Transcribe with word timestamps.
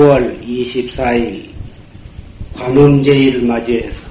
2월 0.00 0.40
24일 0.42 1.50
관음제일을 2.54 3.42
맞이해서 3.42 4.02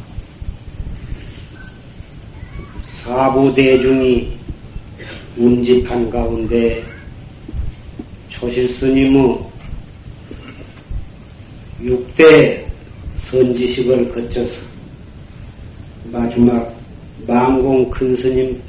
사부대중이 2.83 4.37
운집한 5.35 6.11
가운데 6.11 6.83
조실스님의 8.27 9.39
6대 11.81 12.65
선지식을 13.15 14.13
거쳐서 14.13 14.59
마지막 16.11 16.71
망공 17.25 17.89
큰 17.89 18.15
스님께 18.15 18.61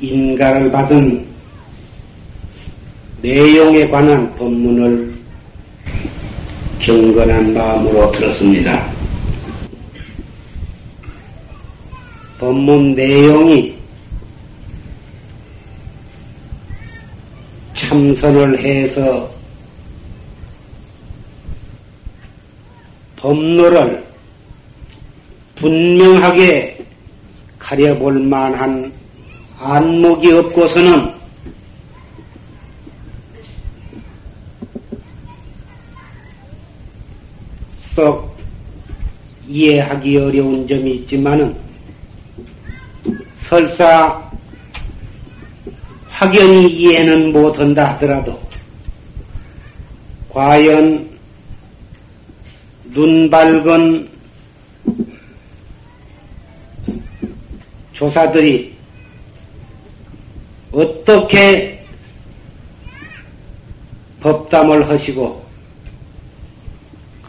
인가를 0.00 0.68
받은 0.72 1.24
내용에 3.22 3.88
관한 3.88 4.34
법문을 4.34 5.07
경건한 6.88 7.52
마음으로 7.52 8.10
들었습니다. 8.12 8.90
법문 12.38 12.94
내용이 12.94 13.76
참선을 17.74 18.58
해서 18.64 19.30
법로를 23.16 24.02
분명하게 25.56 26.86
가려볼 27.58 28.18
만한 28.20 28.90
안목이 29.58 30.32
없고서는 30.32 31.17
썩 37.98 38.32
이해하기 39.48 40.16
어려운 40.18 40.64
점이 40.68 40.98
있지만은 40.98 41.56
설사 43.34 44.22
확연히 46.06 46.68
이해는 46.68 47.32
못한다 47.32 47.94
하더라도 47.94 48.40
과연 50.28 51.10
눈 52.94 53.28
밝은 53.28 54.08
조사들이 57.94 58.74
어떻게 60.70 61.84
법담을 64.20 64.88
하시고 64.88 65.47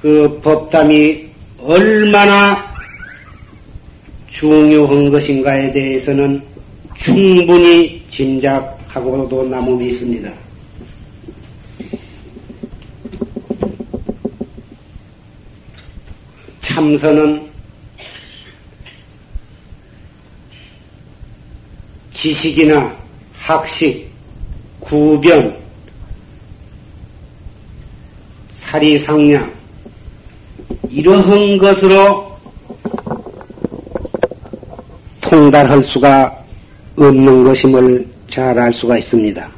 그 0.02 0.40
법담이 0.42 1.28
얼마나 1.62 2.74
중요한 4.30 5.12
것인가에 5.12 5.72
대해서는 5.74 6.42
충분히 6.96 8.02
짐작하고도 8.08 9.44
남음이 9.44 9.88
있습니다. 9.88 10.34
참선은 16.62 17.50
지식이나 22.14 22.98
학식, 23.34 24.10
구변, 24.80 25.58
사리상량, 28.54 29.59
이러한 30.90 31.58
것으로 31.58 32.36
통달할 35.22 35.84
수가 35.84 36.44
없는 36.98 37.44
것임을 37.44 38.08
잘 38.30 38.58
알 38.58 38.74
수가 38.74 38.98
있습니다. 38.98 39.50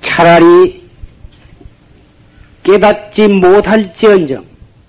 차라리 0.00 0.82
깨닫지 2.62 3.28
못할지언정, 3.28 4.44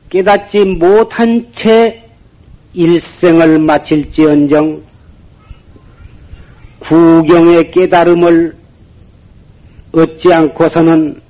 깨닫지 0.10 0.66
못한 0.66 1.46
채 1.54 2.04
일생을 2.74 3.60
마칠지언정, 3.60 4.82
구경의 6.80 7.72
깨달음을 7.72 8.56
얻지 9.92 10.34
않고서는 10.34 11.27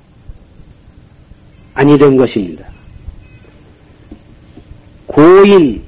아니된 1.78 2.16
것입니다. 2.16 2.66
고인, 5.06 5.80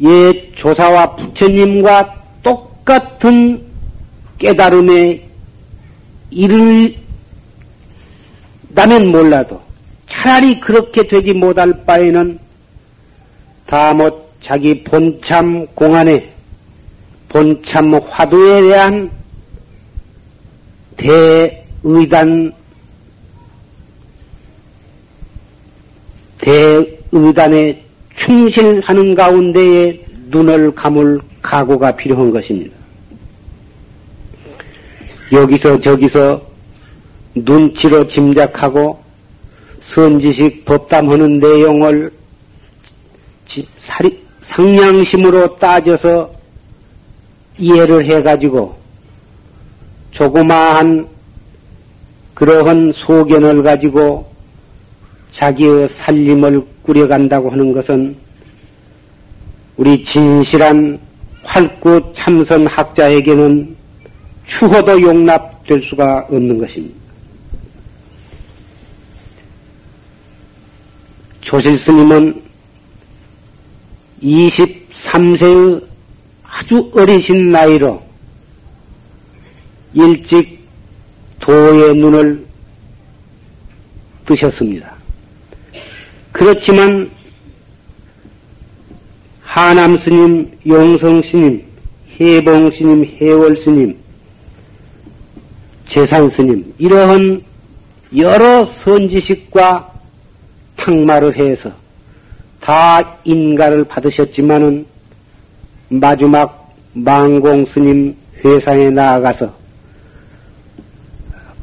옛 0.00 0.54
조사와 0.56 1.14
부처님과 1.16 2.14
똑같은 2.42 3.62
깨달음에 4.38 5.28
이르다면 6.30 6.96
몰라도 9.12 9.60
차라리 10.06 10.58
그렇게 10.58 11.06
되지 11.06 11.34
못할 11.34 11.84
바에는 11.84 12.38
다못 13.66 14.30
자기 14.40 14.82
본참 14.82 15.66
공안에 15.74 16.32
본참 17.28 17.94
화두에 17.94 18.62
대한 18.62 19.10
대의단 20.96 22.54
대의단에 26.40 27.82
충실하는 28.16 29.14
가운데에 29.14 30.04
눈을 30.28 30.74
감을 30.74 31.20
각오가 31.42 31.92
필요한 31.92 32.30
것입니다. 32.30 32.74
여기서 35.32 35.80
저기서 35.80 36.42
눈치로 37.34 38.08
짐작하고 38.08 39.00
선지식 39.82 40.64
법담하는 40.64 41.38
내용을 41.38 42.12
상냥심으로 44.40 45.56
따져서 45.58 46.32
이해를 47.58 48.04
해가지고 48.04 48.76
조그마한 50.10 51.08
그러한 52.34 52.92
소견을 52.92 53.62
가지고 53.62 54.29
자기의 55.40 55.88
살림을 55.88 56.62
꾸려간다고 56.82 57.50
하는 57.50 57.72
것은 57.72 58.14
우리 59.78 60.04
진실한 60.04 61.00
활구 61.42 62.12
참선 62.14 62.66
학자에게는 62.66 63.74
추호도 64.44 65.00
용납될 65.00 65.82
수가 65.82 66.26
없는 66.28 66.58
것입니다. 66.58 66.94
조실 71.40 71.78
스님은 71.78 72.42
23세의 74.22 75.82
아주 76.44 76.90
어리신 76.94 77.50
나이로 77.50 78.02
일찍 79.94 80.60
도의 81.40 81.96
눈을 81.96 82.44
뜨셨습니다. 84.26 84.99
그렇지만 86.32 87.10
하남 89.42 89.98
스님, 89.98 90.58
용성 90.66 91.22
스님, 91.22 91.64
해봉 92.20 92.70
스님, 92.70 93.04
해월 93.20 93.56
스님, 93.56 93.96
재산 95.86 96.30
스님, 96.30 96.72
이러한 96.78 97.42
여러 98.16 98.64
선지식과 98.64 99.92
탕마를 100.76 101.36
해서 101.36 101.72
다 102.60 103.16
인가를 103.24 103.84
받으셨지만은 103.84 104.86
마지막 105.88 106.72
망공 106.92 107.66
스님 107.66 108.16
회상에 108.44 108.90
나아가서 108.90 109.52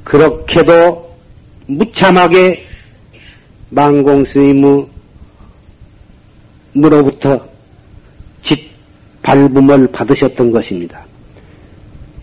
그렇게도 0.03 1.15
무참하게 1.67 2.66
망공 3.69 4.25
스님의 4.25 4.87
무로부터 6.73 7.45
짓 8.41 8.69
발붐을 9.21 9.87
받으셨던 9.91 10.51
것입니다. 10.51 11.05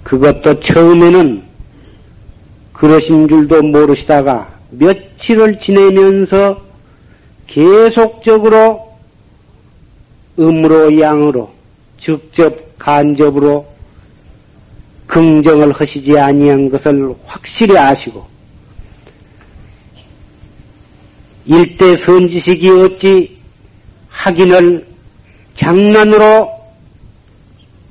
그것도 0.02 0.60
처음에는 0.60 1.42
그러신 2.72 3.28
줄도 3.28 3.62
모르시다가 3.62 4.52
며칠을 4.70 5.60
지내면서 5.60 6.60
계속적으로 7.46 8.94
음으로 10.38 10.98
양으로 10.98 11.50
직접 11.98 12.78
간접으로 12.78 13.66
긍정을 15.06 15.72
하시지 15.72 16.18
아니한 16.18 16.70
것을 16.70 17.14
확실히 17.26 17.78
아시고 17.78 18.33
일대 21.46 21.96
선지식이 21.96 22.70
어찌 22.70 23.36
확인을 24.08 24.86
장난으로 25.54 26.48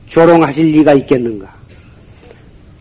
조롱하실 0.08 0.72
리가 0.72 0.94
있겠는가? 0.94 1.54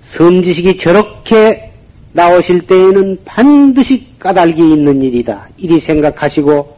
선지식이 0.07 0.77
저렇게 0.77 1.71
나오실 2.13 2.67
때에는 2.67 3.19
반드시 3.25 4.07
까닭이 4.19 4.59
있는 4.59 5.03
일이다. 5.03 5.49
이리 5.57 5.81
생각하시고 5.81 6.77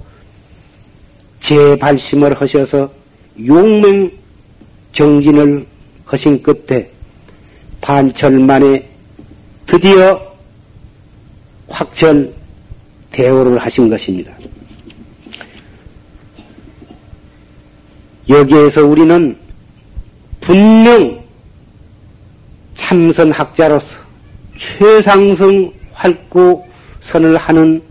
재발심을 1.41 2.41
하셔서 2.41 2.91
용맹 3.45 4.11
정진을 4.93 5.67
하신 6.05 6.43
끝에 6.43 6.89
반철 7.81 8.39
만에 8.39 8.89
드디어 9.67 10.21
확철 11.69 12.33
대오를 13.15 13.59
하신 13.59 13.89
것입니다. 13.89 14.33
여기에서 18.29 18.85
우리는 18.85 19.37
분명 20.41 21.23
참선학자로서 22.75 23.87
최상승 24.59 25.73
활구선을 25.93 27.37
하는 27.37 27.83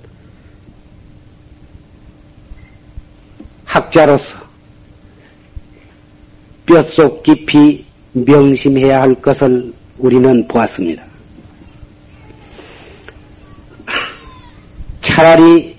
학자로서 3.63 4.35
뼛속 6.65 7.23
깊이 7.23 7.85
명심해야 8.11 9.01
할 9.01 9.15
것을 9.15 9.73
우리는 9.97 10.47
보았습니다. 10.47 11.12
차라리 15.03 15.75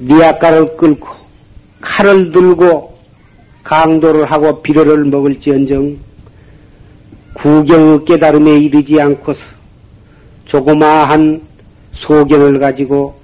니아까를 0.00 0.76
끌고 0.76 1.08
칼을 1.80 2.32
들고 2.32 2.98
강도를 3.62 4.30
하고 4.30 4.60
비료를 4.60 5.04
먹을지언정 5.06 5.96
구경의 7.34 8.04
깨달음에 8.04 8.58
이르지 8.58 9.00
않고서 9.00 9.40
조그마한 10.44 11.40
소견을 11.92 12.58
가지고 12.58 13.18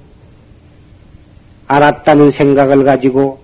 알았다는 1.66 2.30
생각을 2.30 2.84
가지고 2.84 3.40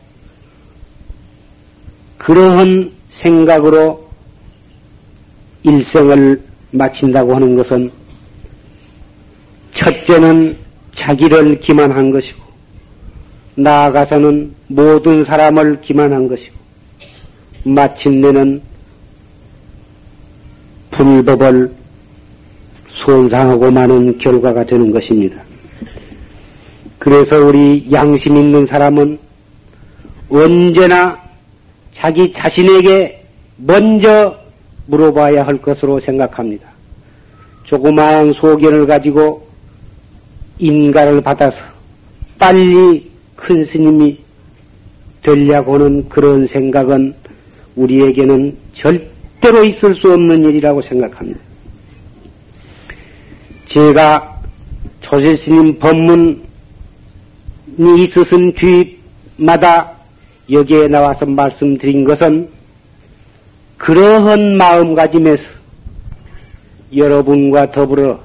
그러한 2.19 2.93
생각으로 3.13 4.09
일생을 5.63 6.43
마친다고 6.71 7.35
하는 7.35 7.57
것은 7.57 7.91
첫째는 9.77 10.57
자기를 10.95 11.61
기만한 11.61 12.11
것이고 12.11 12.41
나아가서는 13.57 14.55
모든 14.69 15.23
사람을 15.23 15.81
기만한 15.83 16.29
것이고 16.29 16.57
마침내는 17.65 18.63
불법을 20.91 21.71
손상하고 22.89 23.71
마는 23.71 24.19
결과가 24.19 24.65
되는 24.65 24.91
것입니다. 24.91 25.43
그래서 26.99 27.39
우리 27.45 27.87
양심 27.93 28.37
있는 28.37 28.67
사람은 28.67 29.19
언제나 30.31 31.21
자기 31.93 32.33
자신에게 32.33 33.25
먼저 33.59 34.37
물어봐야 34.87 35.47
할 35.47 35.59
것으로 35.59 36.01
생각합니다. 36.01 36.69
조그마한 37.65 38.33
소견을 38.33 38.87
가지고 38.87 39.46
인가를 40.59 41.21
받아서 41.21 41.59
빨리 42.39 43.11
큰 43.35 43.65
스님이 43.65 44.19
되려고는 45.23 46.09
그런 46.09 46.47
생각은 46.47 47.15
우리에게는 47.75 48.57
절대로 48.75 49.65
있을 49.65 49.95
수 49.95 50.13
없는 50.13 50.45
일이라고 50.45 50.81
생각합니다. 50.83 51.41
제가 53.67 54.41
조실스님 55.01 55.79
법문이 55.79 56.43
있으신 58.05 58.53
뒤마다 58.55 59.93
여기에 60.51 60.89
나와서 60.89 61.27
말씀드린 61.27 62.05
것은 62.05 62.49
그러한 63.79 64.57
마음가짐에서 64.57 65.43
여러분과 66.95 67.73
더불어 67.73 68.21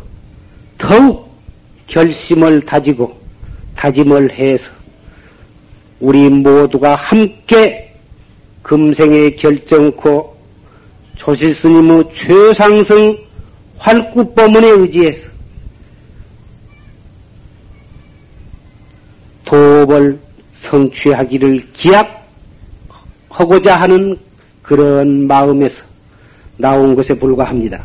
더욱 0.78 1.31
결심을 1.92 2.62
다지고 2.62 3.20
다짐을 3.76 4.32
해서 4.32 4.70
우리 6.00 6.30
모두가 6.30 6.96
함께 6.96 7.94
금생에 8.64 9.32
결정코 9.32 10.36
조실스님의 11.16 12.06
최상승 12.16 13.18
활구법문에 13.78 14.70
의지해서 14.70 15.22
도업을 19.44 20.18
성취하기를 20.64 21.68
기약하고자 21.74 23.76
하는 23.76 24.18
그런 24.62 25.28
마음에서 25.28 25.84
나온 26.56 26.96
것에 26.96 27.14
불과합니다. 27.14 27.84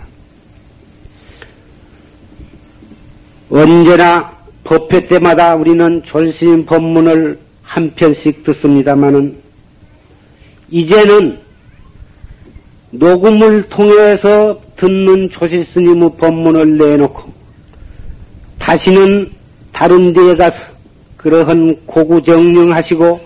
언제나 3.50 4.37
법회 4.64 5.06
때마다 5.06 5.54
우리는 5.54 6.03
졸신 6.05 6.67
법문을 6.67 7.38
한 7.62 7.94
편씩 7.94 8.44
듣습니다마는 8.44 9.36
이제는 10.70 11.38
녹음을 12.91 13.69
통해서 13.69 14.60
듣는 14.76 15.31
조실스님의 15.31 16.12
법문을 16.19 16.79
내놓고 16.79 17.32
다시는 18.58 19.31
다른 19.72 20.12
데에 20.12 20.34
가서 20.34 20.56
그러한 21.17 21.76
고구정령하시고 21.86 23.20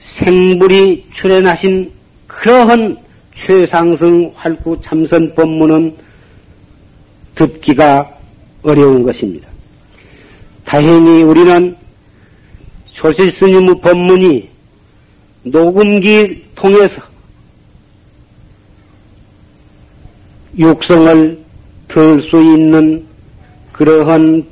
생불이 0.00 1.06
출연하신 1.12 1.90
그러한 2.26 2.96
최상승 3.34 4.32
활구 4.36 4.80
참선 4.82 5.34
법문은 5.34 5.96
듣기가 7.34 8.13
어려운 8.64 9.02
것입니다. 9.02 9.48
다행히 10.64 11.22
우리는 11.22 11.76
조실 12.90 13.30
스님의 13.30 13.80
법문이 13.80 14.48
녹음기 15.42 16.44
통해서 16.54 17.02
육성을 20.58 21.44
들 21.88 22.20
수 22.22 22.40
있는 22.40 23.06
그러한 23.72 24.44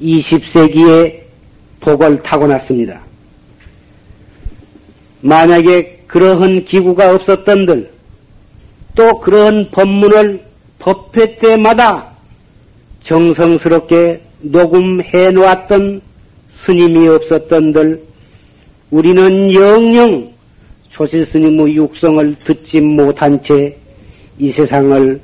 20세기의 0.00 1.20
복을 1.80 2.22
타고났습니다. 2.22 3.00
만약에 5.20 6.04
그러한 6.06 6.64
기구가 6.64 7.14
없었던들, 7.14 7.90
또 8.94 9.20
그러한 9.20 9.68
법문을 9.72 10.42
법회 10.78 11.38
때마다 11.38 12.07
정성스럽게 13.02 14.20
녹음해 14.40 15.30
놓았던 15.30 16.00
스님이 16.54 17.08
없었던들, 17.08 18.02
우리는 18.90 19.52
영영 19.52 20.32
조실 20.90 21.26
스님의 21.26 21.76
육성을 21.76 22.36
듣지 22.44 22.80
못한 22.80 23.42
채 23.42 23.78
이 24.38 24.52
세상을 24.52 25.20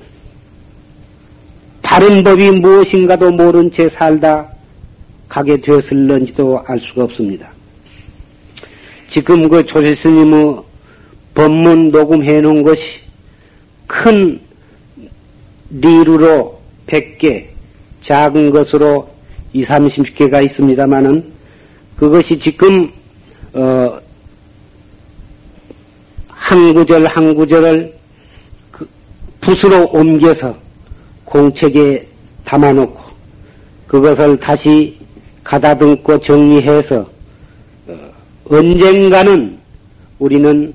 바른 1.83 2.25
법이 2.25 2.51
무엇인가도 2.51 3.31
모른 3.31 3.71
채 3.71 3.89
살다 3.89 4.49
가게 5.29 5.57
되었을런지도 5.61 6.63
알 6.67 6.81
수가 6.81 7.05
없습니다. 7.05 7.49
지금 9.09 9.49
그 9.49 9.65
조실 9.65 9.95
스님의 9.95 10.57
법문 11.35 11.91
녹음해 11.91 12.41
놓은 12.41 12.63
것이 12.63 12.83
큰 13.87 14.41
리루로 15.71 16.61
100개, 16.87 17.47
작은 18.05 18.51
것으로 18.51 19.09
2, 19.55 19.65
30개가 19.65 20.45
있습니다만은 20.45 21.33
그것이 21.97 22.39
지금 22.39 22.93
어, 23.55 23.99
한 26.29 26.75
구절 26.75 27.07
한 27.07 27.35
구절을 27.35 27.95
그 28.71 28.87
붓으로 29.41 29.89
옮겨서 29.91 30.55
공책에 31.25 32.07
담아놓고 32.45 33.01
그것을 33.87 34.39
다시 34.39 34.99
가다듬고 35.43 36.21
정리해서 36.21 37.09
어, 37.87 38.13
언젠가는 38.51 39.59
우리는 40.19 40.75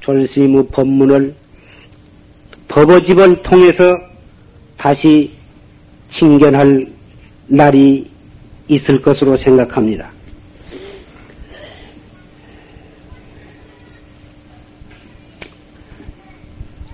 조실스님의 0.00 0.68
법문을 0.72 1.34
법어집을 2.68 3.42
통해서 3.42 3.98
다시 4.78 5.39
칭견할 6.10 6.86
날이 7.46 8.10
있을 8.68 9.00
것으로 9.00 9.36
생각합니다. 9.36 10.10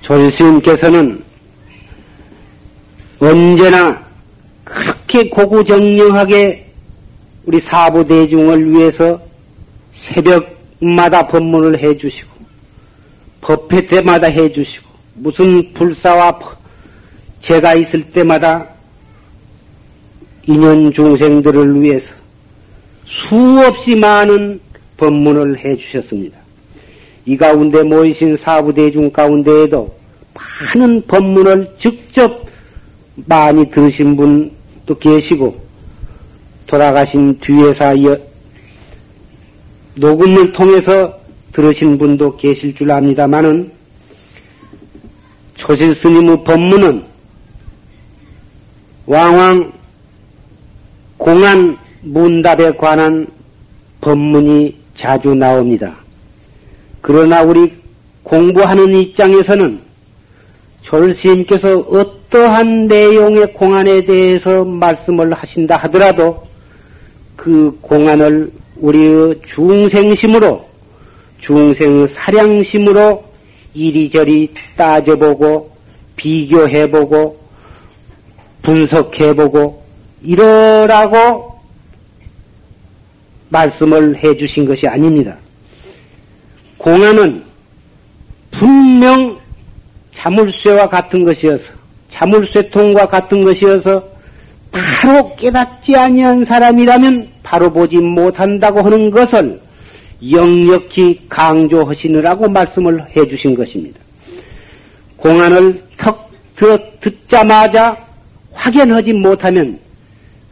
조실스님께서는 0.02 1.22
언제나 3.18 4.06
그렇게 4.62 5.28
고구정령하게 5.28 6.72
우리 7.44 7.60
사부 7.60 8.06
대중을 8.06 8.70
위해서 8.70 9.20
새벽마다 9.94 11.26
법문을 11.26 11.78
해주시고 11.80 12.36
법회 13.40 13.86
때마다 13.86 14.28
해주시고 14.28 14.86
무슨 15.14 15.72
불사와 15.72 16.38
제가 17.40 17.74
있을 17.74 18.02
때마다 18.10 18.75
인연 20.46 20.92
중생들을 20.92 21.80
위해서 21.82 22.06
수없이 23.04 23.96
많은 23.96 24.60
법문을 24.96 25.64
해 25.64 25.76
주셨습니다. 25.76 26.38
이 27.24 27.36
가운데 27.36 27.82
모이신 27.82 28.36
사부대중 28.36 29.10
가운데에도 29.10 29.94
많은 30.34 31.02
법문을 31.06 31.74
직접 31.78 32.46
많이 33.26 33.68
들으신 33.70 34.16
분도 34.16 34.98
계시고 34.98 35.60
돌아가신 36.66 37.38
뒤에서 37.40 38.00
녹음을 39.94 40.52
통해서 40.52 41.18
들으신 41.52 41.96
분도 41.96 42.36
계실 42.36 42.74
줄 42.74 42.90
압니다만은 42.90 43.72
초실 45.54 45.94
스님의 45.94 46.44
법문은 46.44 47.04
왕왕 49.06 49.72
공안 51.26 51.76
문답에 52.02 52.70
관한 52.76 53.26
법문이 54.00 54.76
자주 54.94 55.34
나옵니다. 55.34 55.96
그러나 57.00 57.42
우리 57.42 57.72
공부하는 58.22 58.92
입장에서는 58.92 59.80
졸스님께서 60.82 61.78
어떠한 61.80 62.86
내용의 62.86 63.54
공안에 63.54 64.04
대해서 64.04 64.64
말씀을 64.64 65.32
하신다 65.32 65.76
하더라도 65.78 66.46
그 67.34 67.76
공안을 67.80 68.52
우리의 68.76 69.40
중생심으로 69.48 70.64
중생의 71.40 72.08
사량심으로 72.14 73.24
이리저리 73.74 74.54
따져보고 74.76 75.72
비교해보고 76.14 77.40
분석해보고 78.62 79.85
이러라고 80.26 81.56
말씀을 83.48 84.16
해 84.16 84.36
주신 84.36 84.66
것이 84.66 84.88
아닙니다. 84.88 85.36
공안은 86.78 87.44
분명 88.50 89.38
자물쇠와 90.12 90.88
같은 90.88 91.24
것이어서 91.24 91.64
자물쇠통과 92.10 93.08
같은 93.08 93.44
것이어서 93.44 94.02
바로 94.72 95.36
깨닫지 95.36 95.96
아니한 95.96 96.44
사람이라면 96.44 97.28
바로 97.42 97.70
보지 97.72 97.98
못한다고 97.98 98.82
하는 98.82 99.10
것을 99.10 99.60
역력히 100.30 101.20
강조하시느라고 101.28 102.48
말씀을 102.48 103.06
해 103.14 103.28
주신 103.28 103.54
것입니다. 103.54 104.00
공안을 105.18 105.84
턱 105.96 106.30
들어 106.56 106.78
듣자마자 107.00 107.96
확연하지 108.52 109.12
못하면 109.12 109.85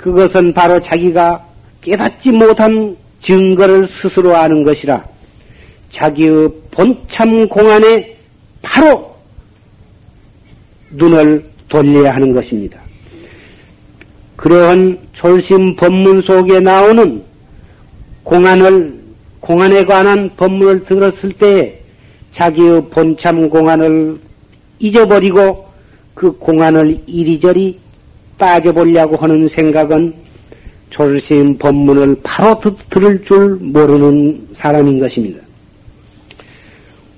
그것은 0.05 0.53
바로 0.53 0.79
자기가 0.83 1.43
깨닫지 1.81 2.31
못한 2.31 2.95
증거를 3.23 3.87
스스로 3.87 4.37
아는 4.37 4.63
것이라 4.63 5.03
자기의 5.91 6.51
본참 6.71 7.49
공안에 7.49 8.15
바로 8.61 9.17
눈을 10.91 11.43
돌려야 11.71 12.15
하는 12.17 12.35
것입니다. 12.35 12.79
그러한 14.37 14.99
졸심 15.15 15.75
법문 15.77 16.21
속에 16.21 16.61
나오는 16.61 17.23
공안을 18.25 19.01
공안에 19.41 19.87
관한 19.87 20.31
법문을 20.37 20.85
들었을 20.85 21.33
때 21.33 21.81
자기의 22.33 22.91
본참 22.91 23.49
공안을 23.49 24.19
잊어버리고 24.81 25.67
그 26.13 26.33
공안을 26.33 27.05
이리저리 27.07 27.84
따져보려고 28.45 29.17
하는 29.17 29.49
생각은 29.49 30.13
졸심 30.91 31.57
법문을 31.57 32.17
바로 32.23 32.61
들을 32.91 33.25
줄 33.25 33.57
모르는 33.57 34.49
사람인 34.55 35.01
것입니다. 35.01 35.41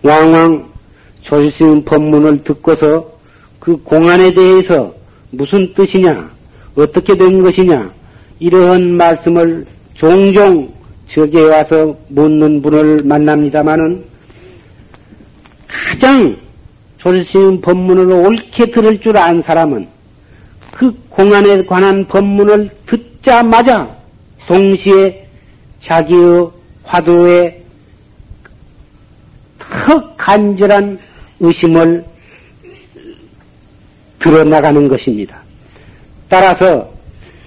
왕왕 0.02 0.64
졸심 1.22 1.84
법문을 1.84 2.44
듣고서 2.44 3.10
그 3.58 3.76
공안에 3.78 4.32
대해서 4.34 4.94
무슨 5.32 5.74
뜻이냐, 5.74 6.30
어떻게 6.76 7.16
된 7.16 7.42
것이냐, 7.42 7.90
이러한 8.38 8.92
말씀을 8.92 9.66
종종 9.94 10.72
저기에 11.08 11.42
와서 11.42 11.92
묻는 12.08 12.62
분을 12.62 13.02
만납니다마는 13.02 14.04
가장 15.66 16.36
조실스님 16.98 17.60
법문을 17.60 18.12
옳게 18.12 18.70
들을 18.70 19.00
줄 19.00 19.16
안 19.16 19.42
사람은 19.42 19.95
그 20.76 20.94
공안에 21.08 21.64
관한 21.64 22.06
법문을 22.06 22.68
듣자마자 22.84 23.96
동시에 24.46 25.26
자기의 25.80 26.50
화두에 26.84 27.62
턱 29.58 30.14
간절한 30.18 30.98
의심을 31.40 32.04
드러나가는 34.18 34.86
것입니다. 34.86 35.38
따라서 36.28 36.92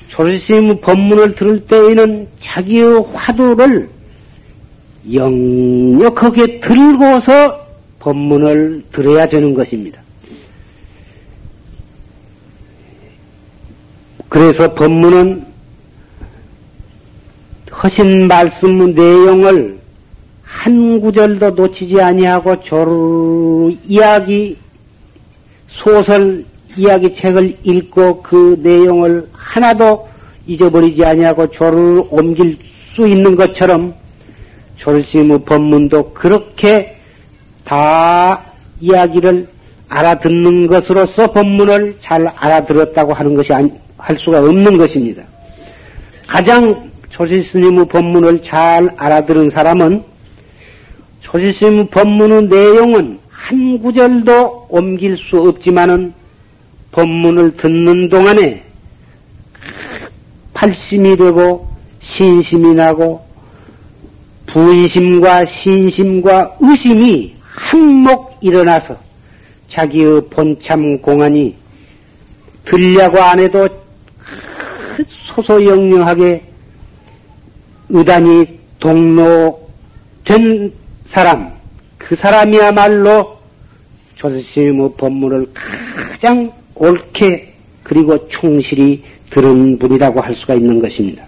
조실스님 0.07 0.81
법문을 0.81 1.35
들을 1.35 1.67
때에는 1.67 2.27
자기의 2.39 3.05
화두를 3.13 3.89
영역하게 5.13 6.61
들고서 6.61 7.63
법문을 7.99 8.85
들어야 8.91 9.27
되는 9.27 9.53
것입니다. 9.53 10.01
그래서 14.29 14.73
법문은 14.73 15.43
허신 17.81 18.27
말씀 18.27 18.93
내용을 18.93 19.79
한 20.43 21.01
구절도 21.01 21.51
놓치지 21.51 21.99
아니하고 21.99 22.61
조르 22.61 23.71
이야기 23.87 24.57
소설 25.67 26.45
이야기 26.77 27.13
책을 27.13 27.57
읽고 27.63 28.21
그 28.21 28.59
내용을 28.61 29.27
하나도 29.33 30.07
잊어버리지 30.45 31.03
아니하고 31.03 31.49
조를 31.49 32.03
옮길 32.09 32.57
수 32.95 33.07
있는 33.07 33.35
것처럼 33.35 33.93
졸심의 34.77 35.43
법문도 35.45 36.13
그렇게 36.13 36.97
다 37.63 38.43
이야기를 38.79 39.47
알아듣는 39.87 40.67
것으로서 40.67 41.31
법문을 41.31 41.97
잘 41.99 42.27
알아들었다고 42.27 43.13
하는 43.13 43.35
것이 43.35 43.53
할 43.99 44.17
수가 44.17 44.39
없는 44.39 44.77
것입니다. 44.77 45.23
가장 46.25 46.89
조실스님의 47.09 47.87
법문을 47.89 48.41
잘 48.41 48.89
알아들은 48.97 49.49
사람은 49.51 50.03
조실스님의 51.21 51.87
법문의 51.87 52.43
내용은 52.43 53.19
한 53.29 53.79
구절도 53.79 54.67
옮길 54.69 55.17
수 55.17 55.41
없지만은 55.41 56.13
법문을 56.91 57.57
듣는 57.57 58.09
동안에 58.09 58.63
팔심이 60.53 61.15
되고 61.17 61.67
신심이 62.01 62.73
나고 62.73 63.25
부의심과 64.47 65.45
신심과 65.45 66.57
의심이 66.59 67.35
한몫 67.41 68.37
일어나서 68.41 68.97
자기의 69.67 70.23
본참 70.29 70.99
공안이 70.99 71.55
들려고 72.65 73.21
안 73.21 73.39
해도 73.39 73.67
소소영영하게 75.41 76.43
의단이 77.89 78.59
동로된 78.79 80.73
사람, 81.07 81.51
그 81.97 82.15
사람이야말로 82.15 83.37
조선스님의 84.15 84.73
뭐 84.73 84.93
법문을 84.95 85.47
가장 85.53 86.51
옳게 86.75 87.53
그리고 87.83 88.27
충실히 88.27 89.03
들은 89.29 89.79
분이라고 89.79 90.21
할 90.21 90.35
수가 90.35 90.55
있는 90.55 90.79
것입니다. 90.79 91.25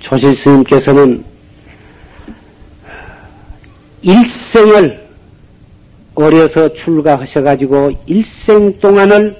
조실 0.00 0.36
스님께서는 0.36 1.24
일생을 4.02 5.05
어려서 6.16 6.72
출가하셔가지고 6.72 7.92
일생 8.06 8.78
동안을 8.80 9.36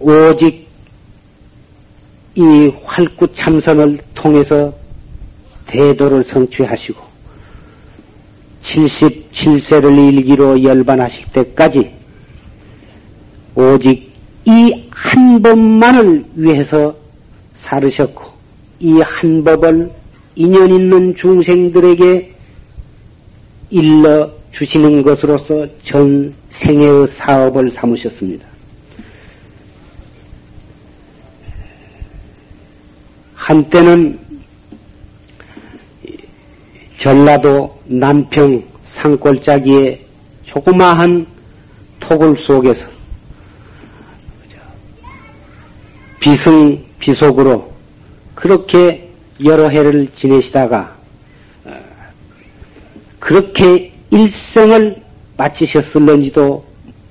오직 0.00 0.66
이 2.34 2.72
활구 2.84 3.32
참선을 3.34 3.98
통해서 4.14 4.74
대도를 5.66 6.24
성취하시고 6.24 7.00
77세를 8.62 10.14
일기로 10.14 10.62
열반하실 10.62 11.26
때까지 11.32 11.94
오직 13.54 14.10
이 14.46 14.82
한 15.02 15.42
법만을 15.42 16.24
위해서 16.36 16.94
살으셨고 17.58 18.24
이 18.80 19.00
한 19.00 19.44
법을 19.44 19.90
인연 20.36 20.70
있는 20.70 21.14
중생들에게 21.14 22.31
일러 23.72 24.30
주시는 24.52 25.02
것으로서 25.02 25.66
전 25.82 26.34
생애의 26.50 27.08
사업을 27.08 27.70
삼으셨습니다. 27.70 28.46
한때는 33.34 34.18
전라도 36.98 37.80
남평 37.86 38.62
산골짜기에 38.90 40.04
조그마한 40.44 41.26
토굴 41.98 42.36
속에서 42.36 42.84
비승 46.20 46.78
비속으로 46.98 47.72
그렇게 48.34 49.08
여러 49.42 49.70
해를 49.70 50.08
지내시다가 50.14 50.94
어, 51.00 51.01
그렇게 53.22 53.92
일생을 54.10 55.00
마치셨을런지도 55.36 56.64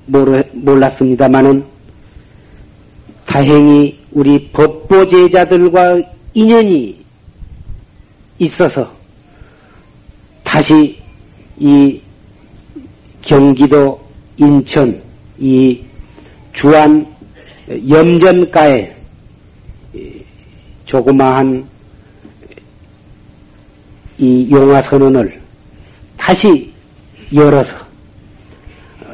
몰랐습니다마는 0.08 1.64
다행히 3.26 3.98
우리 4.12 4.52
법보 4.52 5.08
제자들과 5.08 6.02
인연이 6.34 7.02
있어서 8.40 8.92
다시 10.44 11.00
이 11.58 12.02
경기도 13.22 14.06
인천 14.36 15.02
이 15.40 15.82
주안 16.52 17.08
염전가에 17.90 18.94
조그마한 20.86 21.66
이 24.18 24.50
용화 24.52 24.82
선언을 24.82 25.41
다시 26.22 26.72
열어서 27.34 27.76
어, 29.04 29.08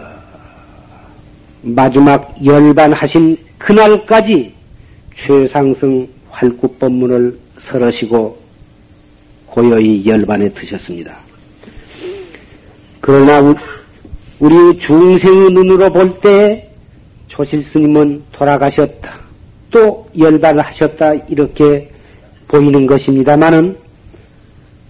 마지막 1.61 2.35
열반하신 2.45 3.37
그날까지 3.57 4.53
최상승 5.15 6.05
활구법문을 6.29 7.39
설하시고 7.61 8.37
고요히 9.45 10.05
열반에 10.05 10.49
드셨습니다. 10.49 11.17
그러나 12.99 13.55
우리 14.39 14.77
중생의 14.77 15.51
눈으로 15.51 15.89
볼 15.91 16.19
때 16.19 16.69
조실 17.29 17.63
스님은 17.63 18.23
돌아가셨다. 18.33 19.17
또 19.71 20.09
열반을 20.17 20.61
하셨다. 20.61 21.13
이렇게 21.29 21.89
보이는 22.49 22.85
것입니다만은 22.85 23.77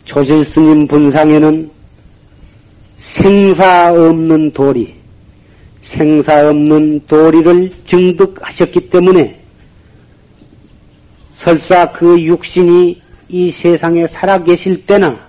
조실 0.06 0.46
스님 0.46 0.88
분상에는 0.88 1.77
생사 3.14 3.92
없는 3.94 4.52
도리, 4.52 4.94
생사 5.82 6.50
없는 6.50 7.02
도리를 7.08 7.72
증득하셨기 7.86 8.90
때문에 8.90 9.40
설사 11.36 11.92
그 11.92 12.22
육신이 12.22 13.02
이 13.30 13.52
세상에 13.52 14.08
살아계실 14.08 14.86
때나 14.86 15.28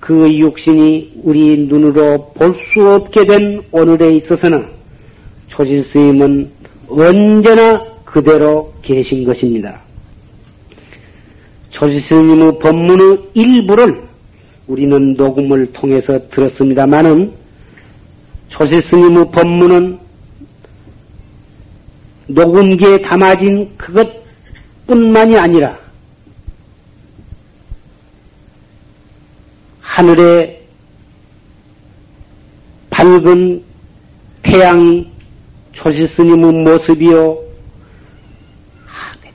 그 0.00 0.32
육신이 0.32 1.20
우리 1.22 1.56
눈으로 1.58 2.32
볼 2.34 2.54
수 2.54 2.88
없게 2.88 3.24
된 3.26 3.62
오늘에 3.72 4.16
있어서는 4.16 4.66
초진 5.48 5.82
스님은 5.84 6.50
언제나 6.88 7.84
그대로 8.04 8.72
계신 8.82 9.24
것입니다. 9.24 9.80
초진 11.70 12.00
스님의 12.00 12.58
법문의 12.58 13.18
일부를 13.34 14.02
우리는 14.66 15.14
녹음을 15.14 15.72
통해서 15.72 16.28
들었습니다마는 16.30 17.32
초진 18.48 18.80
스님의 18.80 19.30
법문은 19.30 19.98
녹음기에 22.28 23.02
담아진 23.02 23.76
그것뿐만이 23.76 25.38
아니라 25.38 25.78
하늘에 29.80 30.62
밝은 32.90 33.62
태양이 34.42 35.10
초시스님의 35.72 36.52
모습이요. 36.52 37.38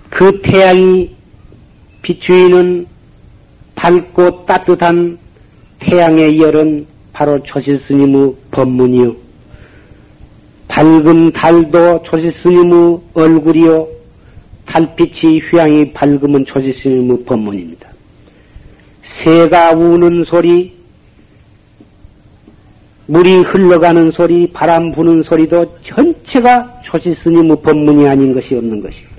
그 0.09 0.41
태양이 0.41 1.15
비추이는 2.01 2.85
밝고 3.75 4.45
따뜻한 4.45 5.17
태양의 5.81 6.39
열은 6.39 6.85
바로 7.11 7.41
초시스님의 7.43 8.33
법문이요. 8.51 9.15
밝은 10.67 11.31
달도 11.33 12.03
초시스님의 12.03 12.99
얼굴이요. 13.13 13.87
달빛이 14.65 15.39
휘황이 15.39 15.91
밝으면 15.91 16.45
초시스님의 16.45 17.23
법문입니다. 17.25 17.89
새가 19.01 19.71
우는 19.73 20.23
소리, 20.23 20.73
물이 23.07 23.41
흘러가는 23.41 24.11
소리, 24.11 24.47
바람 24.53 24.93
부는 24.93 25.23
소리도 25.23 25.79
전체가 25.83 26.81
조실스님의 26.85 27.57
법문이 27.61 28.07
아닌 28.07 28.33
것이 28.33 28.55
없는 28.55 28.81
것이고, 28.81 29.11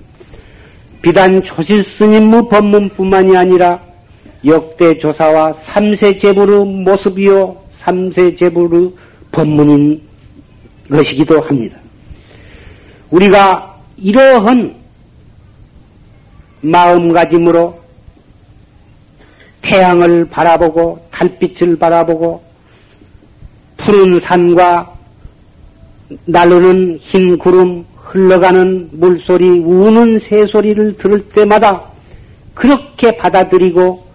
비단 1.03 1.43
조실스님의 1.43 2.49
법문뿐만이 2.49 3.37
아니라 3.37 3.92
역대 4.45 4.99
조사와 4.99 5.53
삼세 5.65 6.19
제불의 6.19 6.65
모습이요, 6.65 7.57
삼세 7.79 8.37
제불의 8.37 8.91
법문인 9.31 10.03
것이기도 10.91 11.41
합니다. 11.41 11.79
우리가 13.11 13.81
이러한 13.97 14.75
마음가짐으로 16.63 17.81
태양을 19.63 20.27
바라보고 20.27 21.07
달빛을 21.11 21.77
바라보고 21.77 22.43
푸른 23.77 24.21
산과 24.21 24.93
날르는 26.25 26.99
흰 27.01 27.39
구름 27.39 27.85
흘러가는 27.97 28.89
물소리 28.93 29.61
우는 29.61 30.19
새소리를 30.19 30.97
들을 30.99 31.29
때마다 31.31 31.83
그렇게 32.55 33.17
받아들이고 33.17 34.12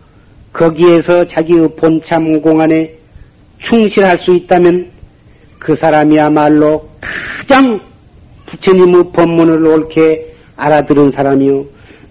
거기에서 0.58 1.26
자기의 1.28 1.76
본참 1.76 2.42
공안에 2.42 2.92
충실할 3.60 4.18
수 4.18 4.34
있다면 4.34 4.90
그 5.60 5.76
사람이야말로 5.76 6.90
가장 7.00 7.80
부처님의 8.48 9.12
법문을 9.14 9.66
옳게 9.66 10.34
알아들은 10.56 11.12
사람이요. 11.12 11.64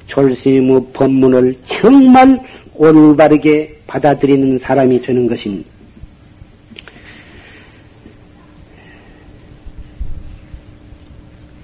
졸스님의 0.06 0.80
법문을 0.92 1.56
정말 1.66 2.38
올바르게 2.74 3.80
받아들이는 3.88 4.60
사람이 4.60 5.02
되는 5.02 5.26
것입니다. 5.26 5.68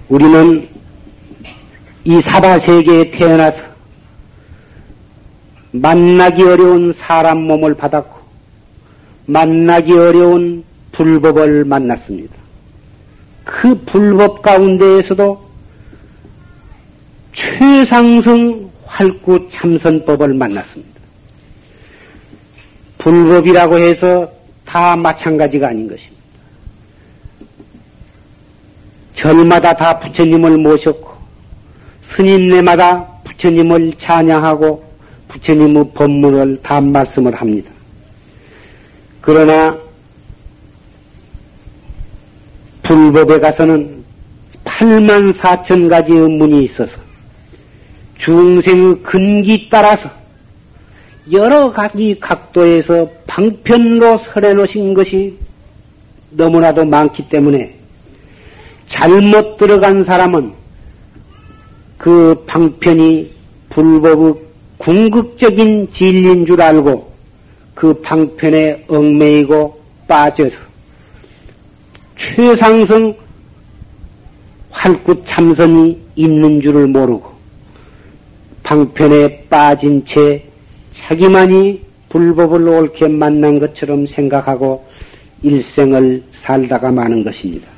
우리는 0.08 0.68
이 2.04 2.20
사바 2.20 2.58
세계에 2.58 3.10
태어나서 3.12 3.71
만나기 5.72 6.42
어려운 6.42 6.92
사람 6.92 7.38
몸을 7.42 7.74
받았고 7.74 8.20
만나기 9.26 9.92
어려운 9.92 10.64
불법을 10.92 11.64
만났습니다. 11.64 12.34
그 13.44 13.74
불법 13.86 14.42
가운데에서도 14.42 15.50
최상승 17.32 18.70
활구 18.84 19.48
참선법을 19.50 20.34
만났습니다. 20.34 20.92
불법이라고 22.98 23.78
해서 23.78 24.30
다 24.66 24.94
마찬가지가 24.94 25.68
아닌 25.68 25.88
것입니다. 25.88 26.22
절마다 29.14 29.72
다 29.74 29.98
부처님을 29.98 30.58
모셨고 30.58 31.12
스님네마다 32.02 33.06
부처님을 33.24 33.94
찬양하고 33.96 34.91
부처님의 35.32 35.90
법문을 35.94 36.60
다 36.62 36.80
말씀을 36.80 37.34
합니다. 37.34 37.70
그러나 39.20 39.76
불법에 42.82 43.38
가서는 43.38 44.02
8만 44.64 45.32
4천 45.34 45.88
가지의 45.88 46.28
문이 46.28 46.64
있어서 46.64 46.92
중생의 48.18 49.02
근기 49.02 49.68
따라서 49.70 50.10
여러 51.30 51.72
가지 51.72 52.16
각도에서 52.20 53.08
방편으로 53.26 54.18
설해 54.18 54.54
놓으신 54.54 54.92
것이 54.92 55.38
너무나도 56.30 56.84
많기 56.84 57.28
때문에 57.28 57.76
잘못 58.86 59.56
들어간 59.56 60.04
사람은 60.04 60.52
그 61.96 62.44
방편이 62.46 63.32
불법의 63.70 64.51
궁극적인 64.82 65.92
진리인 65.92 66.44
줄 66.44 66.60
알고 66.60 67.12
그 67.74 67.94
방편에 68.00 68.84
얽매이고 68.88 69.80
빠져서 70.08 70.56
최상승 72.18 73.14
활구 74.70 75.22
참선이 75.24 76.00
있는 76.16 76.60
줄을 76.60 76.88
모르고 76.88 77.30
방편에 78.64 79.44
빠진 79.48 80.04
채 80.04 80.44
자기만이 80.96 81.80
불법을 82.08 82.66
옳게 82.66 83.06
만난 83.06 83.60
것처럼 83.60 84.06
생각하고 84.06 84.84
일생을 85.42 86.24
살다가 86.34 86.90
마는 86.90 87.22
것입니다. 87.22 87.68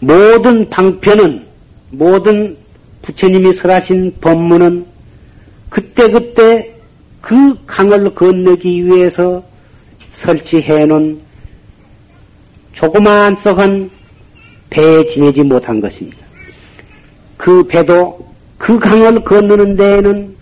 모든 0.00 0.68
방편은 0.68 1.46
모든 1.90 2.56
부처님이 3.02 3.54
설하신 3.54 4.16
법문은 4.20 4.89
그때그때 5.70 6.74
그 7.20 7.56
강을 7.66 8.14
건너기 8.14 8.86
위해서 8.86 9.42
설치해 10.14 10.84
놓은 10.84 11.20
조그마한 12.74 13.36
썩은 13.36 13.90
배에 14.68 15.06
지내지 15.06 15.42
못한 15.42 15.80
것입니다. 15.80 16.18
그 17.36 17.64
배도 17.64 18.26
그 18.58 18.78
강을 18.78 19.24
건너는 19.24 19.76
데에는 19.76 20.36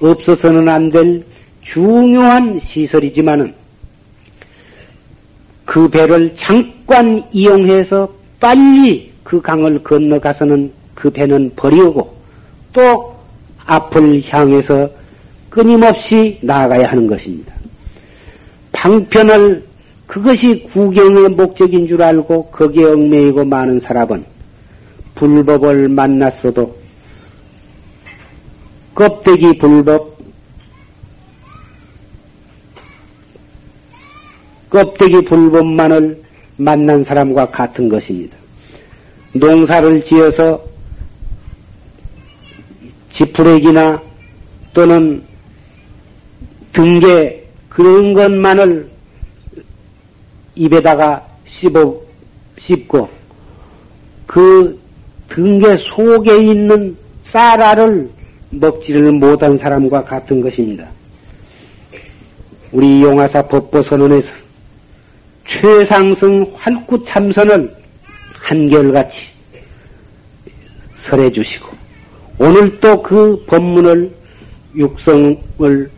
없어서는 0.00 0.68
안 0.68 0.90
될 0.90 1.22
중요한 1.64 2.60
시설이지만은 2.62 3.54
그 5.64 5.88
배를 5.88 6.34
잠깐 6.36 7.24
이용해서 7.32 8.12
빨리 8.38 9.12
그 9.22 9.40
강을 9.40 9.82
건너가서는 9.82 10.72
그 10.94 11.10
배는 11.10 11.52
버리고 11.56 12.14
또 12.72 13.13
앞을 13.66 14.22
향해서 14.28 14.88
끊임없이 15.50 16.38
나아가야 16.42 16.88
하는 16.88 17.06
것입니다. 17.06 17.54
방편을 18.72 19.64
그것이 20.06 20.68
구경의 20.72 21.30
목적인 21.30 21.86
줄 21.86 22.02
알고 22.02 22.46
거기에 22.46 22.84
얽매이고 22.84 23.44
많은 23.44 23.80
사람은 23.80 24.24
불법을 25.14 25.88
만났어도 25.88 26.76
껍데기 28.94 29.56
불법, 29.58 30.16
껍데기 34.70 35.24
불법만을 35.24 36.22
만난 36.56 37.02
사람과 37.02 37.50
같은 37.50 37.88
것입니다. 37.88 38.36
농사를 39.32 40.04
지어서 40.04 40.64
지푸레기나 43.14 44.02
또는 44.72 45.22
등계 46.72 47.46
그런 47.68 48.12
것만을 48.12 48.90
입에다가 50.56 51.24
씹어, 51.46 52.00
씹고 52.58 53.08
그 54.26 54.80
등계 55.28 55.76
속에 55.76 56.42
있는 56.42 56.96
쌀알을 57.22 58.10
먹지를 58.50 59.12
못한 59.12 59.58
사람과 59.58 60.04
같은 60.04 60.40
것입니다. 60.40 60.88
우리 62.72 63.02
용화사 63.02 63.46
법보선언에서 63.46 64.28
최상승 65.46 66.52
활구 66.56 67.04
참선을 67.04 67.72
한결같이 68.34 69.18
설해 70.96 71.30
주시고 71.30 71.73
오늘 72.38 72.80
또 72.80 73.00
그 73.02 73.44
법문을 73.46 74.10
육성을 74.74 75.90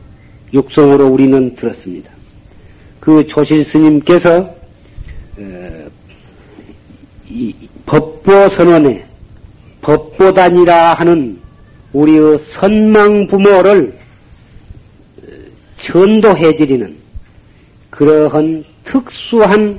육성으로 0.52 1.06
우리는 1.06 1.54
들었습니다. 1.56 2.10
그 3.00 3.26
조실 3.26 3.64
스님께서 3.64 4.54
어, 5.38 5.86
법보 7.86 8.48
선언에 8.50 9.04
법보단이라 9.80 10.94
하는 10.94 11.38
우리의 11.92 12.38
선망 12.50 13.26
부모를 13.28 13.96
어, 15.18 15.30
전도해드리는 15.78 16.96
그러한 17.90 18.64
특수한 18.84 19.78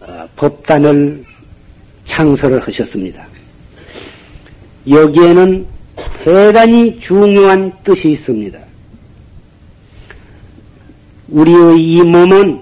어, 0.00 0.28
법단을 0.36 1.24
창설을 2.04 2.60
하셨습니다. 2.68 3.31
여기에는 4.88 5.66
대단히 6.24 6.98
중요한 7.00 7.72
뜻이 7.84 8.12
있습니다. 8.12 8.58
우리의 11.28 11.82
이 11.82 12.02
몸은 12.02 12.60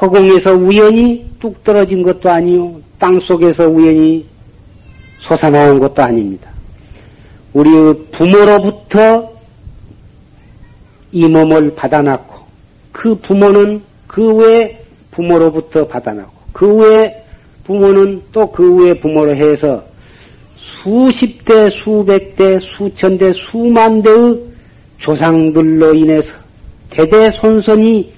허공에서 0.00 0.54
우연히 0.54 1.30
뚝 1.38 1.62
떨어진 1.64 2.02
것도 2.02 2.30
아니요, 2.30 2.80
땅 2.98 3.20
속에서 3.20 3.68
우연히 3.68 4.26
솟아나온 5.20 5.78
것도 5.78 6.02
아닙니다. 6.02 6.50
우리의 7.52 7.94
부모로부터 8.12 9.32
이 11.12 11.26
몸을 11.26 11.74
받아놨고, 11.74 12.34
그 12.90 13.14
부모는 13.16 13.82
그 14.06 14.34
외 14.34 14.84
부모로부터 15.10 15.86
받아놨고, 15.86 16.32
그 16.52 16.66
외 16.78 17.24
부모는 17.64 18.22
또 18.32 18.50
그 18.50 18.76
외 18.76 18.98
부모로 18.98 19.34
해서 19.34 19.84
수십 20.82 21.44
대, 21.44 21.70
수백 21.70 22.34
대, 22.34 22.58
수천 22.58 23.16
대, 23.16 23.32
수만 23.32 24.02
대의 24.02 24.36
조상들로 24.98 25.94
인해서 25.94 26.32
대대손손이 26.90 28.12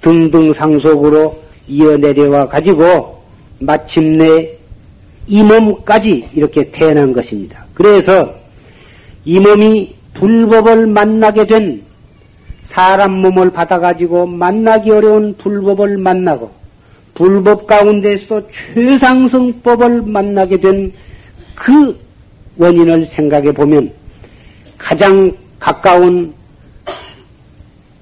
등등상속으로 0.00 1.42
이어내려와 1.66 2.48
가지고 2.48 3.22
마침내 3.58 4.50
이 5.26 5.42
몸까지 5.42 6.28
이렇게 6.34 6.70
태어난 6.70 7.12
것입니다. 7.12 7.64
그래서 7.74 8.34
이 9.24 9.40
몸이 9.40 9.94
불법을 10.14 10.86
만나게 10.86 11.46
된 11.46 11.82
사람 12.66 13.12
몸을 13.20 13.50
받아가지고 13.50 14.26
만나기 14.26 14.90
어려운 14.90 15.34
불법을 15.36 15.98
만나고 15.98 16.61
불법 17.14 17.66
가운데서 17.66 18.42
최상승법을 18.74 20.02
만나게 20.02 20.58
된 20.58 20.92
그 21.54 21.96
원인을 22.56 23.06
생각해 23.06 23.52
보면 23.52 23.92
가장 24.78 25.32
가까운 25.58 26.34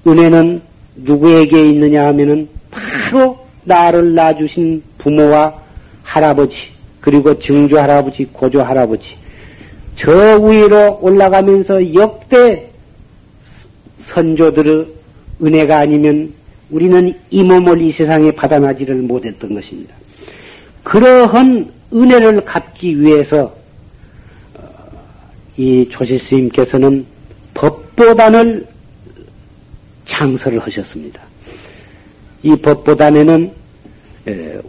은혜는 0.05 0.61
누구에게 0.95 1.69
있느냐 1.69 2.07
하면은 2.07 2.49
바로 2.71 3.37
나를 3.63 4.15
낳아주신 4.15 4.81
부모와 4.97 5.53
할아버지, 6.01 6.55
그리고 6.99 7.37
증조 7.37 7.79
할아버지, 7.79 8.25
고조 8.25 8.63
할아버지, 8.63 9.15
저 9.95 10.39
위로 10.39 10.97
올라가면서 11.01 11.93
역대 11.93 12.67
선조들의 14.07 14.87
은혜가 15.43 15.77
아니면 15.77 16.33
우리는 16.71 17.13
이 17.29 17.43
몸을 17.43 17.81
이 17.81 17.91
세상에 17.91 18.31
받아나지를 18.31 18.95
못했던 18.95 19.53
것입니다. 19.53 19.93
그러한 20.83 21.71
은혜를 21.93 22.45
갚기 22.45 22.99
위해서 22.99 23.53
어, 24.55 24.63
이 25.57 25.87
조실 25.89 26.17
스님께서는 26.19 27.05
법보단을 27.53 28.65
창설을 30.05 30.59
하셨습니다. 30.59 31.21
이 32.43 32.55
법보단에는 32.55 33.51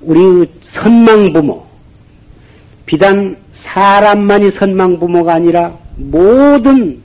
우리 0.03 0.47
선망부모, 0.65 1.65
비단 2.87 3.37
사람만이 3.55 4.51
선망부모가 4.51 5.35
아니라 5.35 5.77
모든 5.97 7.01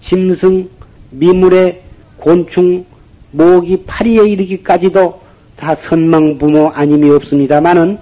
짐승, 0.00 0.68
미물의 1.10 1.82
곤충, 2.16 2.84
모기, 3.30 3.82
파리에 3.86 4.28
이르기까지도 4.28 5.20
다 5.56 5.74
선망부모 5.74 6.70
아님이 6.74 7.10
없습니다만은 7.10 7.98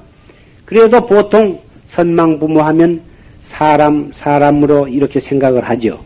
그래도 0.64 1.06
보통 1.06 1.58
선망부모 1.90 2.60
하면 2.62 3.00
사람, 3.44 4.12
사람으로 4.14 4.88
이렇게 4.88 5.20
생각을 5.20 5.64
하죠. 5.64 5.98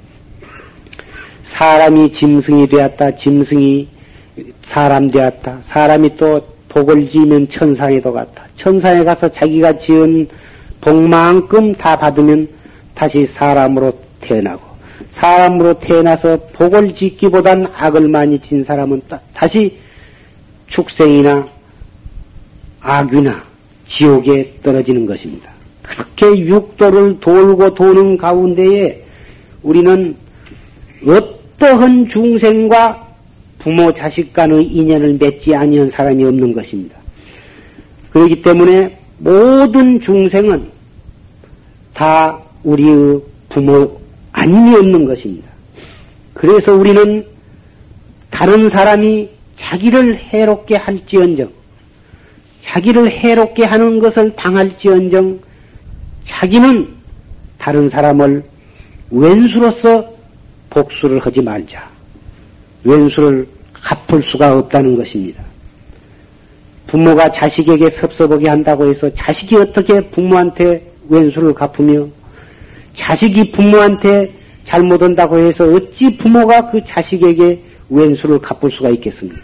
사람이 1.42 2.12
짐승이 2.12 2.68
되었다, 2.68 3.16
짐승이 3.16 3.88
사람 4.64 5.11
되었다, 5.11 5.59
사람이 5.64 6.16
또 6.16 6.40
복을 6.68 7.09
지으면 7.09 7.48
천상에도 7.48 8.12
갔다. 8.12 8.44
천상에 8.56 9.02
가서 9.02 9.28
자기가 9.30 9.78
지은 9.78 10.28
복만큼 10.80 11.74
다 11.74 11.98
받으면 11.98 12.48
다시 12.94 13.26
사람으로 13.26 13.92
태어나고, 14.20 14.69
사람으로 15.12 15.79
태어나서 15.81 16.38
복을 16.53 16.94
짓기보단 16.94 17.66
악을 17.75 18.09
많이 18.09 18.38
진 18.40 18.64
사람은 18.64 19.03
다시 19.35 19.77
축생이나 20.68 21.46
악이나 22.81 23.42
지옥에 23.87 24.55
떨어지는 24.62 25.07
것입니다. 25.07 25.51
그렇게 25.83 26.38
육도를 26.38 27.18
돌고 27.20 27.75
도는 27.75 28.16
가운데에 28.16 29.05
우리는 29.62 30.16
어떠한 31.07 32.09
중생과 32.09 33.09
부모 33.59 33.92
자식 33.92 34.33
간의 34.33 34.64
인연을 34.64 35.18
맺지 35.20 35.55
아니한 35.55 35.90
사람이 35.90 36.25
없는 36.25 36.53
것입니다. 36.55 36.96
그렇기 38.11 38.42
때문에 38.42 38.96
모든 39.18 40.01
중생은 40.01 40.68
다 41.92 42.40
우리의 42.62 43.20
부모 43.51 43.99
아님이 44.32 44.76
없는 44.76 45.04
것입니다. 45.04 45.48
그래서 46.34 46.74
우리는 46.74 47.24
다른 48.30 48.70
사람이 48.70 49.28
자기를 49.56 50.16
해롭게 50.16 50.76
할지언정, 50.76 51.50
자기를 52.62 53.10
해롭게 53.10 53.64
하는 53.64 53.98
것을 53.98 54.34
당할지언정, 54.36 55.40
자기는 56.24 56.88
다른 57.58 57.88
사람을 57.88 58.42
왼수로서 59.10 60.08
복수를 60.70 61.18
하지 61.18 61.42
말자. 61.42 61.88
왼수를 62.84 63.46
갚을 63.72 64.22
수가 64.22 64.56
없다는 64.56 64.96
것입니다. 64.96 65.42
부모가 66.86 67.30
자식에게 67.30 67.90
섭섭하게 67.90 68.48
한다고 68.48 68.88
해서 68.88 69.12
자식이 69.14 69.56
어떻게 69.56 70.00
부모한테 70.00 70.90
왼수를 71.08 71.54
갚으며 71.54 72.06
자식이 72.94 73.53
부모한테 73.53 74.33
잘못 74.64 75.03
한다고 75.03 75.38
해서 75.38 75.64
어찌 75.64 76.16
부모가 76.16 76.70
그 76.70 76.85
자식에게 76.85 77.61
왼수를 77.88 78.38
갚을 78.38 78.70
수가 78.70 78.90
있겠습니까? 78.90 79.40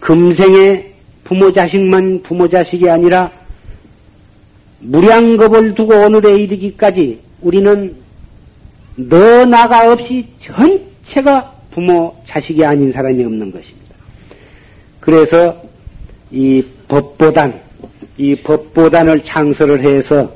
금생에 0.00 0.92
부모 1.24 1.50
자식만 1.50 2.22
부모 2.22 2.48
자식이 2.48 2.88
아니라 2.88 3.30
무량겁을 4.80 5.74
두고 5.74 5.94
오늘에 5.94 6.36
이르기까지 6.42 7.20
우리는 7.40 7.94
너 8.96 9.44
나가 9.44 9.90
없이 9.90 10.26
전체가 10.40 11.52
부모 11.70 12.14
자식이 12.26 12.64
아닌 12.64 12.92
사람이 12.92 13.24
없는 13.24 13.50
것입니다. 13.50 13.94
그래서 15.00 15.60
이 16.30 16.64
법보단 16.88 17.60
이 18.16 18.34
법보단을 18.36 19.22
창설을 19.22 19.82
해서 19.82 20.30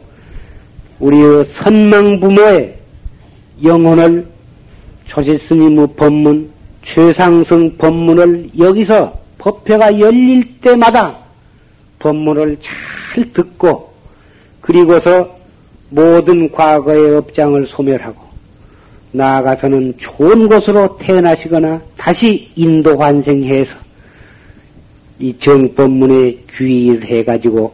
우리의 1.00 1.44
선망 1.54 2.20
부모의 2.20 2.76
영혼을 3.62 4.26
조실스님의 5.06 5.88
법문 5.96 6.50
최상승 6.82 7.76
법문을 7.76 8.50
여기서 8.58 9.18
법회가 9.38 9.98
열릴 10.00 10.60
때마다 10.60 11.16
법문을 11.98 12.58
잘 12.60 13.32
듣고 13.32 13.92
그리고서 14.60 15.36
모든 15.90 16.50
과거의 16.50 17.16
업장을 17.16 17.66
소멸하고 17.66 18.28
나아가서는 19.12 19.94
좋은 19.98 20.48
곳으로 20.48 20.98
태어나시거나 20.98 21.80
다시 21.96 22.50
인도 22.56 22.98
환생해서 22.98 23.74
이 25.18 25.36
정법문에 25.38 26.38
귀의를 26.50 27.06
해가지고 27.06 27.72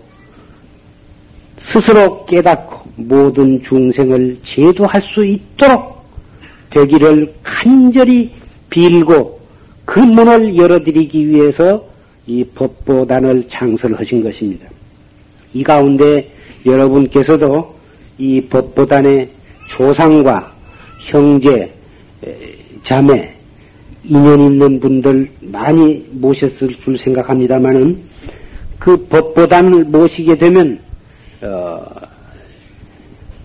스스로 1.58 2.24
깨닫고 2.26 2.73
모든 2.96 3.62
중생을 3.62 4.38
제도할 4.44 5.02
수 5.02 5.24
있도록 5.24 6.04
되기를 6.70 7.34
간절히 7.42 8.30
빌고 8.70 9.40
그 9.84 9.98
문을 10.00 10.56
열어드리기 10.56 11.28
위해서 11.28 11.84
이 12.26 12.44
법보단을 12.44 13.48
창설하신 13.48 14.22
것입니다. 14.22 14.68
이 15.52 15.62
가운데 15.62 16.30
여러분께서도 16.64 17.74
이 18.18 18.40
법보단의 18.40 19.28
조상과 19.68 20.52
형제, 21.00 21.72
자매, 22.82 23.34
인연 24.04 24.40
있는 24.40 24.80
분들 24.80 25.30
많이 25.40 26.04
모셨을 26.10 26.74
줄 26.82 26.98
생각합니다만은 26.98 27.98
그 28.78 28.96
법보단을 29.06 29.84
모시게 29.84 30.36
되면 30.36 30.78
어, 31.40 31.82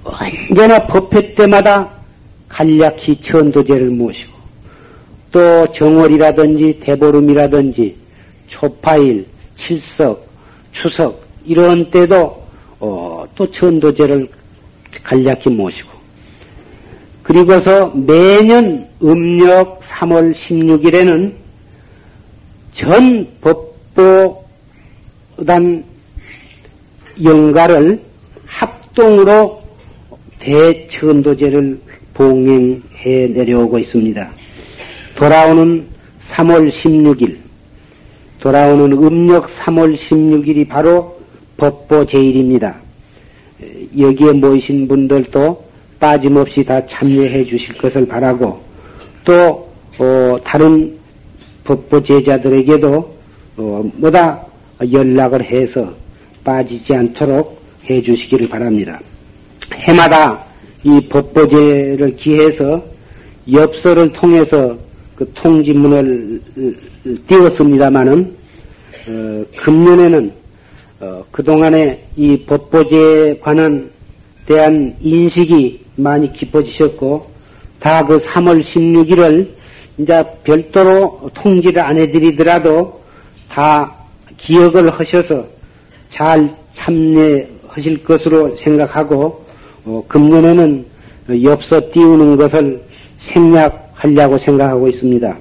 언제나 0.10 0.86
법회 0.88 1.34
때마다 1.36 1.90
간략히 2.48 3.20
천도제를 3.22 3.90
모시고 3.90 4.32
또 5.32 5.72
정월이라든지 5.72 6.80
대보름이라든지 6.82 7.96
초파일, 8.48 9.26
칠석, 9.56 10.28
추석 10.72 11.24
이런 11.46 11.90
때도 11.92 12.44
어, 12.80 13.26
또 13.36 13.50
천도제를 13.52 14.28
간략히 15.04 15.50
모시고 15.50 15.90
그리고서 17.22 17.92
매년 17.94 18.88
음력 19.04 19.82
3월 19.82 20.34
16일에는 20.34 21.32
전 22.74 23.28
법보단 25.38 25.84
영가를 27.24 28.02
합동으로 28.48 29.59
대천도제를 30.40 31.80
봉행해 32.14 33.28
내려오고 33.28 33.80
있습니다. 33.80 34.32
돌아오는 35.16 35.86
3월 36.30 36.70
16일, 36.70 37.38
돌아오는 38.40 38.92
음력 38.94 39.48
3월 39.48 39.96
16일이 39.96 40.68
바로 40.68 41.20
법보 41.58 42.06
제일입니다. 42.06 42.76
여기에 43.98 44.34
모이신 44.34 44.88
분들도 44.88 45.66
빠짐없이 46.00 46.64
다 46.64 46.86
참여해 46.88 47.46
주실 47.46 47.78
것을 47.78 48.08
바라고 48.08 48.62
또 49.26 49.70
어, 49.98 50.38
다른 50.46 50.98
법보 51.66 52.02
제자들에게도 52.04 53.16
어, 53.58 53.92
뭐다 53.96 54.46
연락을 54.92 55.44
해서 55.44 55.94
빠지지 56.44 56.96
않도록 56.96 57.62
해 57.90 58.02
주시기를 58.02 58.48
바랍니다. 58.48 59.00
해마다 59.74 60.46
이 60.84 61.08
법보제를 61.10 62.16
기해서 62.16 62.84
엽서를 63.52 64.12
통해서 64.14 64.78
그 65.16 65.30
통지문을 65.34 66.42
띄웠습니다마는 67.28 68.36
어, 69.08 69.46
금년에는 69.58 70.32
어, 71.02 71.24
그동안에 71.32 72.06
이 72.16 72.38
법보제에 72.46 73.40
관한 73.40 73.90
대한 74.46 74.96
인식이 75.02 75.86
많이 75.96 76.32
깊어지셨고 76.34 77.30
다 77.80 78.04
그 78.06 78.20
3월 78.20 78.62
16일을 78.62 79.48
이제 79.98 80.24
별도로 80.44 81.30
통지를 81.34 81.82
안 81.82 81.98
해드리더라도 81.98 83.02
다 83.50 83.96
기억을 84.38 84.90
하셔서 84.90 85.46
잘 86.10 86.54
참여하실 86.74 88.04
것으로 88.04 88.56
생각하고 88.58 89.46
어, 89.90 90.04
금년에는 90.08 90.86
엽서 91.44 91.82
띄우는 91.92 92.38
것을 92.38 92.80
생략하려고 93.18 94.38
생각하고 94.38 94.88
있습니다. 94.88 95.38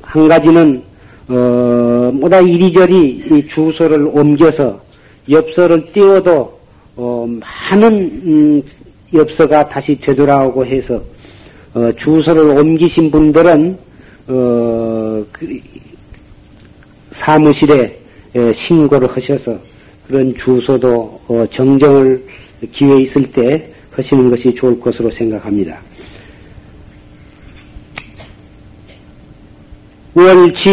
한 0.00 0.28
가지는 0.28 0.82
어, 1.28 2.10
뭐다 2.14 2.40
이리저리 2.40 3.24
이 3.30 3.46
주소를 3.46 4.08
옮겨서 4.10 4.80
엽서를 5.28 5.92
띄워도 5.92 6.58
어, 6.96 7.26
많은 7.28 7.92
음, 8.24 8.62
엽서가 9.12 9.68
다시 9.68 10.00
되돌아오고 10.00 10.64
해서 10.64 11.00
어, 11.74 11.92
주소를 11.98 12.58
옮기신 12.58 13.10
분들은 13.10 13.78
어, 14.28 15.24
그, 15.30 15.60
사무실에 17.12 17.98
에, 18.34 18.52
신고를 18.54 19.14
하셔서 19.14 19.58
그런 20.06 20.34
주소도 20.36 21.20
어, 21.28 21.46
정정을 21.50 22.24
기회 22.72 23.02
있을 23.02 23.30
때 23.30 23.70
하시는 23.92 24.30
것이 24.30 24.54
좋을 24.54 24.78
것으로 24.78 25.10
생각합니다. 25.10 25.80
원치 30.14 30.70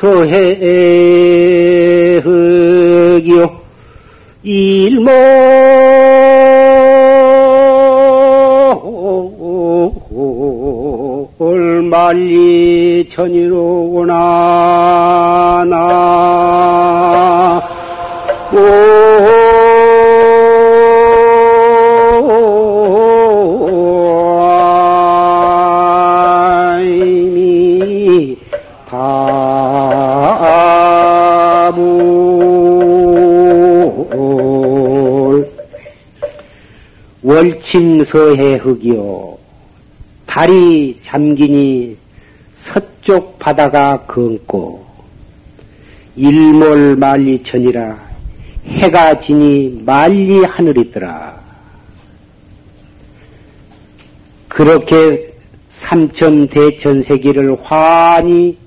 서해 0.00 0.89
천이로구나 13.10 14.14
나 15.68 16.40
월침서해 37.22 38.56
흑이요. 38.56 39.38
달이 40.26 40.98
잠기니 41.02 41.96
바다가 43.40 44.04
검고 44.06 44.86
일몰 46.14 46.96
만리천이라 46.96 48.10
해가 48.66 49.18
지니 49.18 49.82
만리 49.84 50.44
하늘이더라. 50.44 51.40
그렇게 54.48 55.32
삼천 55.80 56.48
대천 56.48 57.02
세계를 57.02 57.56
환히 57.62 58.58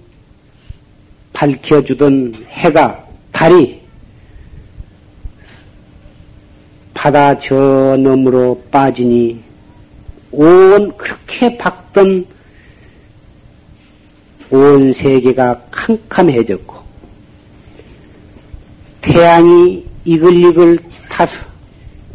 밝혀주던 1.34 2.46
해가 2.50 3.06
달이 3.32 3.82
바다 6.94 7.38
저 7.38 7.56
너머로 8.00 8.64
빠지니 8.72 9.40
온 10.32 10.98
그렇게 10.98 11.58
밝던 11.58 12.26
온 14.54 14.94
세계가 14.94 15.64
캄캄해졌고 15.72 16.76
태양이 19.02 19.84
이글이글 20.06 20.78
타서 21.10 21.34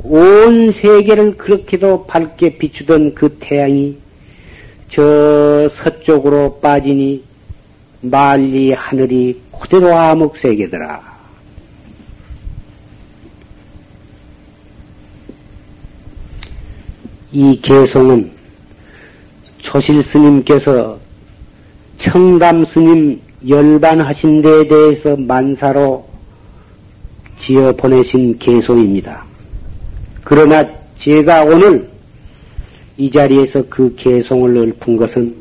온 0.04 0.70
세계를 0.70 1.36
그렇게도 1.36 2.06
밝게 2.06 2.56
비추던 2.58 3.16
그 3.16 3.36
태양이 3.40 3.98
저 4.88 5.68
서쪽으로 5.68 6.60
빠지니 6.60 7.24
만리 8.02 8.72
하늘이 8.72 9.40
그대로 9.60 9.92
암흑세계더라. 9.92 11.18
이 17.32 17.60
개송은 17.60 18.30
초실 19.58 20.04
스님께서 20.04 21.07
청담 21.98 22.64
스님 22.66 23.20
열반하신 23.46 24.42
데에 24.42 24.68
대해서 24.68 25.16
만사로 25.16 26.08
지어 27.38 27.72
보내신 27.72 28.38
개송입니다. 28.38 29.24
그러나 30.24 30.66
제가 30.96 31.44
오늘 31.44 31.88
이 32.96 33.10
자리에서 33.10 33.62
그 33.68 33.94
개송을 33.96 34.56
읊은 34.56 34.96
것은 34.96 35.34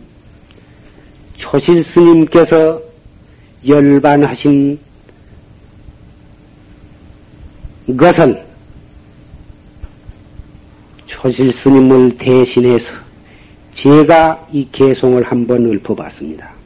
초실 1.35 1.83
스님께서 1.83 2.81
열반하신 3.67 4.79
것은 7.97 8.41
초실 11.05 11.51
스님을 11.51 12.17
대신해서 12.17 13.06
제가 13.77 14.47
이 14.51 14.67
개송을 14.71 15.21
한번 15.21 15.71
읊어봤습니다. 15.71 16.56